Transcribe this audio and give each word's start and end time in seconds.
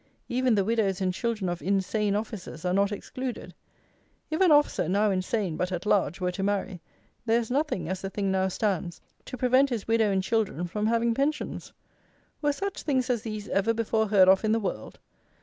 Even 0.29 0.55
the 0.55 0.63
widows 0.65 0.99
and 0.99 1.13
children 1.13 1.47
of 1.47 1.61
insane 1.61 2.15
officers 2.15 2.65
are 2.65 2.73
not 2.73 2.91
excluded. 2.91 3.53
If 4.31 4.41
an 4.41 4.51
officer, 4.51 4.89
now 4.89 5.11
insane, 5.11 5.57
but 5.57 5.71
at 5.71 5.85
large, 5.85 6.19
were 6.19 6.31
to 6.31 6.41
marry, 6.41 6.81
there 7.27 7.39
is 7.39 7.51
nothing, 7.51 7.87
as 7.87 8.01
the 8.01 8.09
thing 8.09 8.31
now 8.31 8.47
stands, 8.47 8.99
to 9.25 9.37
prevent 9.37 9.69
his 9.69 9.87
widow 9.87 10.09
and 10.11 10.23
children 10.23 10.65
from 10.65 10.87
having 10.87 11.13
pensions. 11.13 11.71
Were 12.41 12.51
such 12.51 12.81
things 12.81 13.11
as 13.11 13.21
these 13.21 13.47
ever 13.49 13.75
before 13.75 14.07
heard 14.07 14.27
of 14.27 14.43
in 14.43 14.53
the 14.53 14.59
world? 14.59 14.97